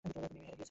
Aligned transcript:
মিমি 0.05 0.17
হেরে 0.17 0.39
গেছে! 0.39 0.51